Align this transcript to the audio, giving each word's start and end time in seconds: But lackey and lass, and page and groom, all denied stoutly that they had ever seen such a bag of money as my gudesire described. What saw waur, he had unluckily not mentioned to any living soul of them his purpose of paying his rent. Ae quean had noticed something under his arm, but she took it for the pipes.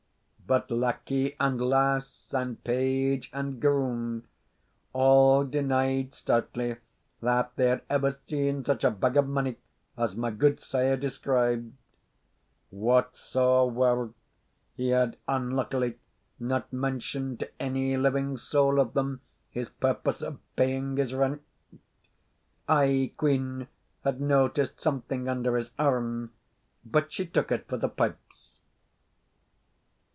But 0.47 0.69
lackey 0.69 1.37
and 1.39 1.61
lass, 1.61 2.33
and 2.33 2.61
page 2.65 3.29
and 3.31 3.61
groom, 3.61 4.25
all 4.91 5.45
denied 5.45 6.13
stoutly 6.13 6.75
that 7.21 7.55
they 7.55 7.67
had 7.69 7.83
ever 7.89 8.11
seen 8.11 8.65
such 8.65 8.83
a 8.83 8.91
bag 8.91 9.15
of 9.15 9.29
money 9.29 9.59
as 9.95 10.17
my 10.17 10.29
gudesire 10.29 10.97
described. 10.97 11.71
What 12.69 13.15
saw 13.15 13.63
waur, 13.65 14.13
he 14.75 14.89
had 14.89 15.15
unluckily 15.25 15.99
not 16.37 16.73
mentioned 16.73 17.39
to 17.39 17.49
any 17.61 17.95
living 17.95 18.35
soul 18.35 18.77
of 18.81 18.91
them 18.93 19.21
his 19.49 19.69
purpose 19.69 20.21
of 20.21 20.37
paying 20.57 20.97
his 20.97 21.13
rent. 21.13 21.41
Ae 22.69 23.13
quean 23.15 23.69
had 24.03 24.19
noticed 24.19 24.81
something 24.81 25.29
under 25.29 25.55
his 25.55 25.71
arm, 25.79 26.33
but 26.83 27.13
she 27.13 27.25
took 27.25 27.53
it 27.53 27.69
for 27.69 27.77
the 27.77 27.87
pipes. 27.87 28.17